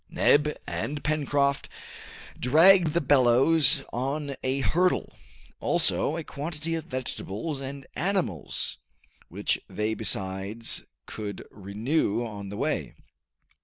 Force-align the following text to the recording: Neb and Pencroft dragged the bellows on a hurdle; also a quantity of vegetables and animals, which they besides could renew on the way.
Neb 0.09 0.57
and 0.65 1.03
Pencroft 1.03 1.69
dragged 2.39 2.93
the 2.93 3.01
bellows 3.01 3.83
on 3.93 4.35
a 4.41 4.61
hurdle; 4.61 5.13
also 5.59 6.17
a 6.17 6.23
quantity 6.23 6.73
of 6.73 6.85
vegetables 6.85 7.61
and 7.61 7.85
animals, 7.95 8.79
which 9.29 9.59
they 9.69 9.93
besides 9.93 10.83
could 11.05 11.45
renew 11.51 12.25
on 12.25 12.49
the 12.49 12.57
way. 12.57 12.95